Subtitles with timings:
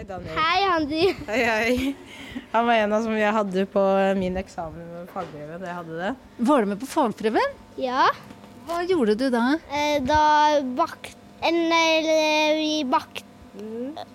[0.00, 0.32] Hei, Daniel.
[0.32, 1.00] Hei, Handi.
[1.28, 1.94] Hei, hei.
[2.54, 3.80] Han var en av som jeg hadde på
[4.16, 6.12] min eksamen med fagbrevet jeg hadde det.
[6.48, 7.50] Var du med på fagprøven?
[7.76, 8.06] Ja,
[8.64, 9.42] Hva gjorde du da?
[9.68, 10.22] eh, da
[10.78, 11.12] bakt...
[11.44, 12.08] Eller
[12.56, 13.26] vi bakt...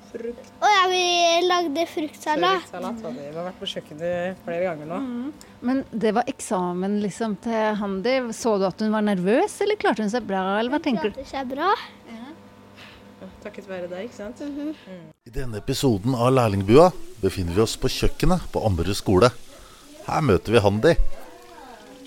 [0.09, 0.49] Frukt.
[0.57, 1.03] Å ja, vi
[1.45, 2.65] lagde fruktsalat.
[2.65, 3.27] Fruktsalat var det.
[3.29, 4.99] Vi har vært på kjøkkenet flere ganger nå.
[5.69, 8.15] Men det var eksamen liksom til Handi.
[8.33, 11.21] Så du at hun var nervøs, eller klarte hun seg bra, eller hva tenker du?
[11.21, 11.69] Klarte seg bra.
[13.43, 14.41] Takket være deg, ikke sant?
[15.25, 16.89] I denne episoden av Lærlingbua
[17.21, 19.31] befinner vi oss på kjøkkenet på Ammerud skole.
[20.05, 20.95] Her møter vi Handi.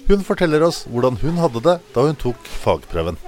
[0.08, 3.18] Hun forteller oss hvordan hun hadde det da hun tok fagprøven.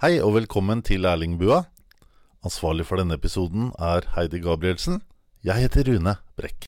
[0.00, 1.58] Hei og velkommen til Lærlingbua.
[2.40, 5.02] Ansvarlig for denne episoden er Heidi Gabrielsen.
[5.44, 6.64] Jeg heter Rune Brekk.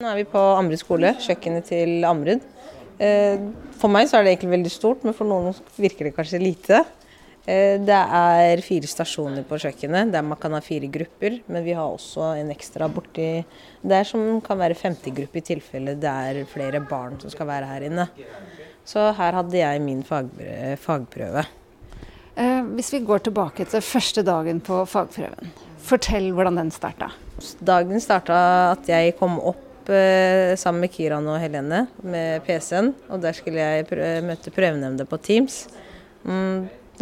[0.00, 2.48] Nå er vi på Amrud skole, kjøkkenet til Amrud.
[2.96, 3.44] Eh,
[3.76, 6.80] For meg så er det egentlig veldig stort, men for noen virker det kanskje lite.
[7.46, 11.40] Eh, Det er fire stasjoner på kjøkkenet, der man kan ha fire grupper.
[11.48, 13.44] Men vi har også en ekstra borti
[13.82, 17.66] der som kan være femte gruppe i tilfelle det er flere barn som skal være
[17.66, 18.08] her inne.
[18.84, 21.44] Så her hadde jeg min fagprøve.
[22.36, 25.50] Eh, hvis vi går tilbake til første dagen på fagprøven,
[25.82, 27.10] fortell hvordan den starta.
[27.58, 28.38] Dagen starta
[28.72, 32.94] at jeg kom opp eh, sammen med Kiran og Helene med PC-en.
[33.10, 35.66] Og der skulle jeg prø møte prøvenemnda på Teams.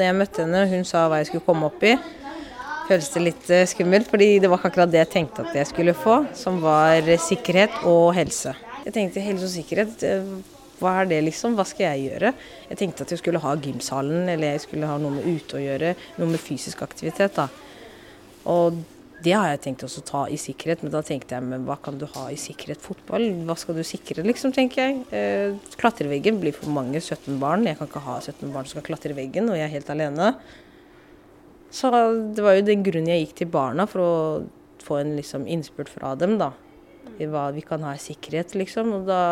[0.00, 1.90] Da jeg møtte henne, hun sa hva jeg skulle komme opp i.
[2.88, 5.68] Føles det litt eh, skummelt, fordi det var ikke akkurat det jeg tenkte at jeg
[5.68, 8.54] skulle få, som var eh, sikkerhet og helse.
[8.86, 10.30] Jeg tenkte helse og sikkerhet, eh,
[10.80, 11.52] hva er det liksom?
[11.58, 12.32] Hva skal jeg gjøre?
[12.70, 15.62] Jeg tenkte at jeg skulle ha gymsalen, eller jeg skulle ha noe med ute å
[15.66, 17.36] gjøre, noe med fysisk aktivitet.
[17.36, 17.50] da.
[18.48, 18.80] Og
[19.24, 21.76] det har jeg tenkt også å ta i sikkerhet, men da tenkte jeg men hva
[21.82, 22.80] kan du ha i sikkerhet?
[22.80, 25.02] Fotball, hva skal du sikre, liksom, tenker jeg.
[25.16, 27.66] Eh, klatreveggen blir for mange, 17 barn.
[27.68, 30.32] Jeg kan ikke ha 17 barn som skal klatre veggen, og jeg er helt alene.
[31.70, 31.92] Så
[32.34, 34.14] det var jo den grunnen jeg gikk til barna, for å
[34.82, 36.52] få en liksom innspurt fra dem, da.
[37.20, 38.94] I hva vi kan ha i sikkerhet, liksom.
[38.96, 39.22] Og da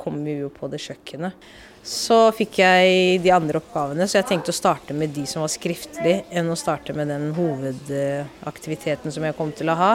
[0.00, 1.48] kom vi jo på det kjøkkenet.
[1.88, 5.52] Så fikk jeg de andre oppgavene, så jeg tenkte å starte med de som var
[5.52, 9.92] skriftlig, enn å starte med den hovedaktiviteten som jeg kom til å ha.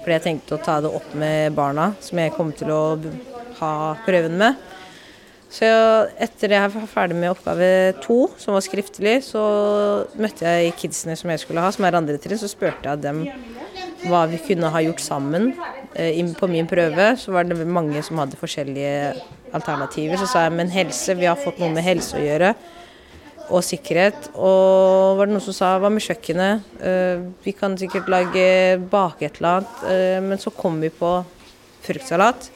[0.00, 2.82] Fordi jeg tenkte å ta det opp med barna, som jeg kom til å
[3.60, 3.74] ha
[4.06, 4.58] prøven med.
[5.52, 5.68] Så
[6.20, 7.68] etter jeg var ferdig med oppgave
[8.02, 9.42] to, som var skriftlig, så
[10.18, 13.22] møtte jeg kidsene som jeg skulle ha, som er andre trinn, så spurte jeg dem
[14.04, 15.52] hva vi kunne ha gjort sammen.
[15.94, 19.14] Eh, På min prøve så var det mange som hadde forskjellige
[19.56, 20.16] alternativer.
[20.20, 22.54] Så sa jeg men helse, vi har fått noe med helse å gjøre.
[23.48, 24.28] Og sikkerhet.
[24.34, 26.60] Og var det noen som sa hva med kjøkkenet?
[26.82, 29.82] Eh, Vi kan sikkert lage bake et eller annet.
[29.88, 31.24] Eh, Men så kom vi på
[31.82, 32.50] fruktsalat.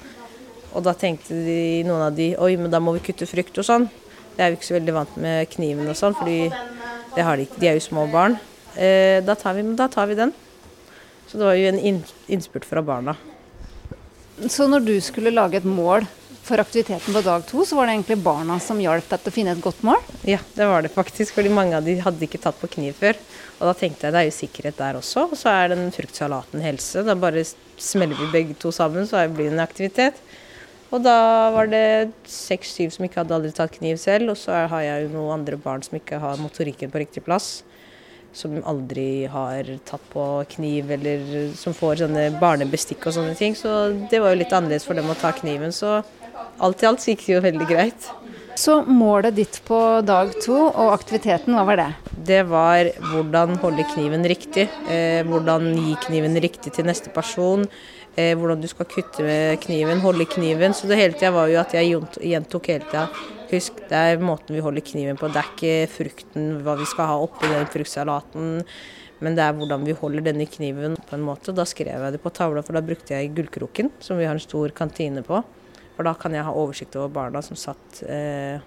[0.75, 3.65] Og da tenkte de, noen av de oi, men da må vi kutte frukt og
[3.65, 3.89] sånn.
[4.37, 7.47] Det er vi ikke så veldig vant med kniven og sånn, fordi de.
[7.59, 8.39] De er jo små barn.
[8.77, 10.33] Da, tar vi, da tar vi den.
[11.31, 13.15] Så det var jo en innspurt fra barna.
[14.51, 16.09] Så når du skulle lage et mål
[16.43, 19.35] for aktiviteten på dag to, så var det egentlig barna som hjalp deg til å
[19.37, 20.01] finne et godt mål?
[20.27, 23.21] Ja, det var det faktisk, fordi mange av de hadde ikke tatt på kniv før.
[23.61, 26.65] Og da tenkte jeg det er jo sikkerhet der også, og så er den fruktsalaten
[26.65, 27.05] helse.
[27.07, 27.47] Da bare
[27.79, 30.19] smeller vi begge to sammen, så blir det en aktivitet.
[30.91, 31.17] Og da
[31.55, 35.13] var det seks-syv som ikke hadde aldri tatt kniv selv, og så har jeg jo
[35.15, 37.61] noen andre barn som ikke har motorikken på riktig plass.
[38.33, 43.57] Som aldri har tatt på kniv, eller som får sånne barnebestikk og sånne ting.
[43.59, 45.75] Så det var jo litt annerledes for dem å ta kniven.
[45.75, 45.99] Så
[46.63, 48.11] alt i alt gikk det jo veldig greit.
[48.61, 51.89] Så målet ditt på dag to og aktiviteten, hva var det?
[52.31, 54.67] Det var hvordan holde kniven riktig.
[54.91, 57.65] Eh, hvordan gi kniven riktig til neste person.
[58.17, 60.75] Eh, hvordan du skal kutte med kniven, holde kniven.
[60.77, 62.03] Så det hele tida var jo at jeg
[62.35, 63.07] gjentok hele tida.
[63.51, 65.27] Husk, det er måten vi holder kniven på.
[65.33, 68.61] Det er ikke frukten, hva vi skal ha oppi den fruktsalaten.
[69.21, 71.55] Men det er hvordan vi holder denne kniven på en måte.
[71.57, 74.45] Da skrev jeg det på tavla, for da brukte jeg gullkroken, som vi har en
[74.45, 75.43] stor kantine på.
[75.97, 78.63] For da kan jeg ha oversikt over barna som satt eh,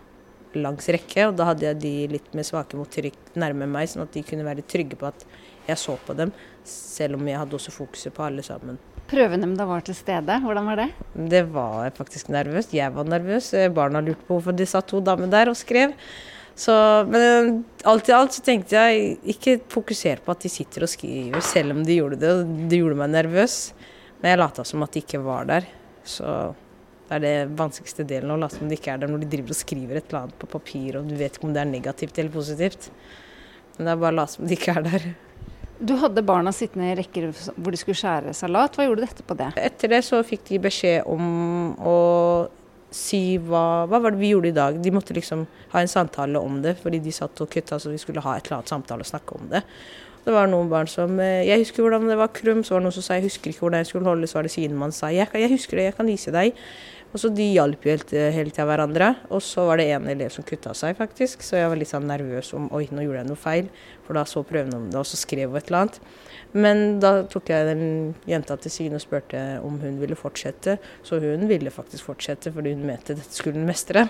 [0.60, 1.30] langs rekke.
[1.30, 4.46] Og da hadde jeg de litt med svake motorikk nærme meg, sånn at de kunne
[4.46, 5.24] være trygge på at
[5.70, 6.36] jeg så på dem.
[6.68, 8.78] Selv om jeg hadde også fokuset på alle sammen.
[9.12, 10.90] Prøvenemnda var til stede, hvordan var det?
[11.30, 12.74] Det var faktisk nervøst.
[12.74, 13.52] Jeg var nervøs.
[13.54, 15.94] Eh, Barna lurte på hvorfor de satt to damer der og skrev.
[16.56, 16.74] Så,
[17.10, 21.42] men alt i alt så tenkte jeg ikke fokuser på at de sitter og skriver,
[21.42, 22.34] selv om de gjorde det.
[22.70, 23.58] Det gjorde meg nervøs.
[24.22, 25.68] Men jeg lata som at de ikke var der.
[26.06, 26.54] Så
[27.04, 29.52] Det er det vanskeligste delen å late som de ikke er der når de driver
[29.54, 32.18] og skriver et eller annet på papir, og du vet ikke om det er negativt
[32.18, 32.88] eller positivt.
[33.76, 35.06] Men det er bare å late som de ikke er der.
[35.84, 38.78] Du hadde barna sittende i rekker hvor de skulle skjære salat.
[38.78, 39.50] Hva gjorde du etterpå det?
[39.60, 41.98] Etter det så fikk de beskjed om å
[42.94, 44.78] si hva, hva var det vi gjorde i dag.
[44.80, 45.44] De måtte liksom
[45.74, 48.48] ha en samtale om det, fordi de satt og kutta, så vi skulle ha et
[48.48, 49.64] eller annet samtale og snakke om det.
[50.24, 52.88] Det var noen barn som eh, Jeg husker hvordan det var krum, så var det
[52.88, 55.10] noen som sa jeg husker ikke hvordan jeg skulle holde, så var det sidemann sa
[55.12, 56.62] jeg, jeg husker det, jeg kan vise deg.
[57.14, 59.12] Og så De hjalp jo helt, hele tida hverandre.
[59.30, 61.46] Og så var det en elev som kutta seg, faktisk.
[61.46, 63.70] Så jeg var litt sånn nervøs om oi, nå gjorde jeg noe feil.
[64.08, 66.00] For da så prøvene om det, og så skrev hun et eller annet.
[66.58, 67.84] Men da tok jeg den
[68.30, 70.80] jenta til siden og spurte om hun ville fortsette.
[71.06, 74.08] Så hun ville faktisk fortsette, fordi hun mente dette skulle hun mestre.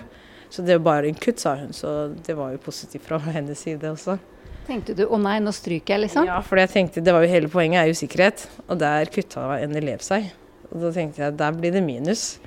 [0.48, 1.76] Så det var bare en kutt, sa hun.
[1.76, 4.16] Så det var jo positivt fra hennes side også.
[4.64, 6.24] Tenkte du å nei, nå stryker jeg, liksom?
[6.28, 8.46] Ja, for jeg tenkte det var jo hele poenget er jo sikkerhet.
[8.64, 10.30] Og der kutta en elev seg.
[10.70, 12.38] Og da tenkte jeg der blir det minus.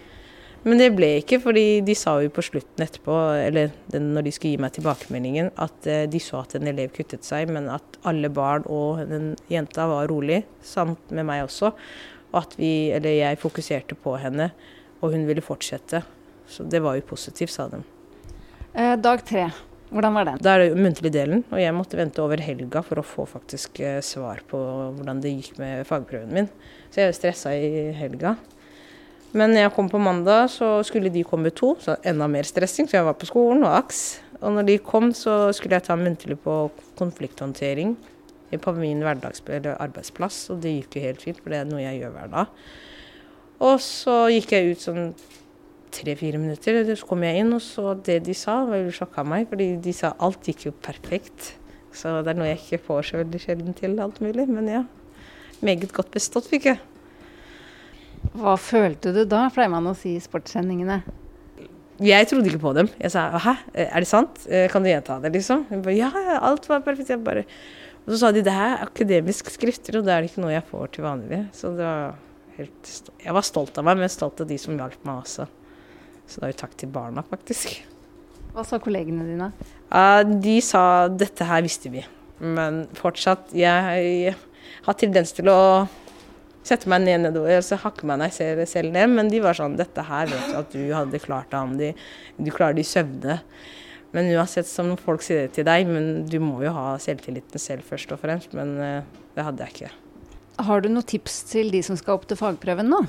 [0.67, 4.33] Men det ble ikke, fordi de sa jo på slutten etterpå, eller den, når de
[4.35, 7.95] skulle gi meg tilbakemeldingen, at eh, de så at en elev kuttet seg, men at
[8.07, 11.71] alle barn og den jenta var rolig, samt med meg også.
[12.33, 14.49] Og at vi, eller jeg fokuserte på henne,
[14.99, 16.03] og hun ville fortsette.
[16.51, 17.79] Så det var jo positivt, sa de.
[18.75, 19.47] Eh, dag tre,
[19.87, 20.43] hvordan var den?
[20.43, 23.79] Da er det muntlig delen, og jeg måtte vente over helga for å få faktisk
[23.79, 24.59] eh, svar på
[24.97, 26.51] hvordan det gikk med fagprøven min.
[26.91, 28.35] Så jeg stressa i helga.
[29.35, 32.87] Men jeg kom på mandag, så skulle de komme to, så enda mer stressing.
[32.87, 34.03] Så jeg var på skolen og AKS.
[34.39, 36.67] Og når de kom, så skulle jeg ta muntlig på
[36.99, 37.95] konflikthåndtering
[38.63, 40.45] på min arbeidsplass.
[40.53, 42.61] Og det gikk jo helt fint, for det er noe jeg gjør hver dag.
[43.67, 45.07] Og så gikk jeg ut sånn
[45.97, 49.47] tre-fire minutter, så kom jeg inn, og så det de sa, var jo sjokka meg.
[49.51, 51.55] Fordi de sa alt gikk jo perfekt.
[51.97, 54.47] Så det er noe jeg ikke får så veldig sjelden til, alt mulig.
[54.47, 54.85] Men ja,
[55.65, 56.85] meget godt bestått fikk jeg.
[58.37, 61.01] Hva følte du da, pleier man å si i sportssendingene.
[62.03, 62.89] Jeg trodde ikke på dem.
[63.01, 64.43] Jeg sa hæ, er det sant?
[64.45, 65.65] Eh, kan du gjenta det, liksom?
[65.81, 67.09] Bare, ja, alt var perfekt.
[67.15, 67.47] Jeg bare...
[68.05, 70.65] Og så sa de det her er akademisk skrifter, og det er ikke noe jeg
[70.69, 71.41] får til vanlig.
[71.57, 72.13] Så det var
[72.59, 72.91] helt
[73.23, 75.47] Jeg var stolt av meg, men stolt av de som hjalp meg også.
[76.27, 77.73] Så da er jo takk til barna, faktisk.
[78.53, 79.49] Hva sa kollegene dine?
[79.89, 82.05] Uh, de sa dette her visste vi.
[82.37, 84.35] Men fortsatt, jeg
[84.85, 85.59] har tendens til å
[86.67, 89.09] sette meg ned nedover og så hakke meg selv, selv ned.
[89.15, 91.91] Men de var sånn Dette her vet du at du hadde klart det om de,
[92.37, 93.41] du klarer i søvne.
[94.15, 97.87] Men uansett som folk sier det til deg, men du må jo ha selvtilliten selv
[97.87, 98.53] først og fremst.
[98.57, 99.95] Men uh, det hadde jeg ikke.
[100.67, 103.03] Har du noen tips til de som skal opp til fagprøven nå?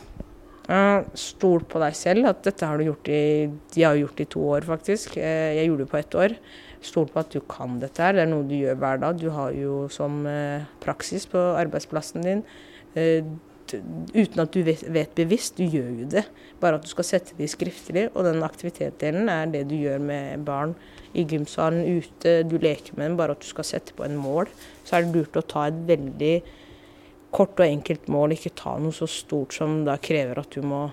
[0.69, 2.29] Uh, stol på deg selv.
[2.29, 5.17] at dette har du gjort i, De har gjort det i to år, faktisk.
[5.17, 6.39] Uh, jeg gjorde det på ett år.
[6.85, 8.19] Stol på at du kan dette her.
[8.19, 9.23] Det er noe du gjør hver dag.
[9.23, 10.21] Du har jo som
[10.83, 12.45] praksis på arbeidsplassen din.
[13.75, 16.25] Uten at du vet, bevisst, du gjør jo det.
[16.63, 18.09] Bare at du skal sette det skriftlig.
[18.15, 20.77] Og den aktivitetsdelen er det du gjør med barn
[21.17, 22.43] i gymsalen, ute.
[22.49, 24.51] Du leker med dem, bare at du skal sette på en mål.
[24.85, 26.35] Så er det lurt å ta et veldig
[27.35, 30.87] kort og enkelt mål, ikke ta noe så stort som da krever at du må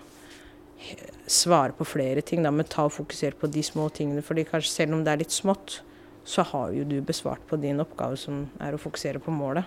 [1.31, 4.21] svare på flere ting, da, men ta og fokusere på de små tingene.
[4.21, 5.79] fordi kanskje selv om det er litt smått,
[6.25, 9.65] så har jo du besvart på din oppgave, som er å fokusere på målet.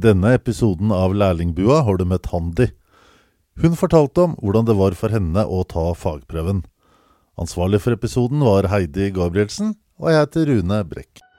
[0.00, 2.70] Denne episoden av Lærlingbua har du møtt Handi.
[3.60, 6.62] Hun fortalte om hvordan det var for henne å ta fagprøven.
[7.40, 11.29] Ansvarlig for episoden var Heidi Gabrielsen, og jeg heter Rune Brekk.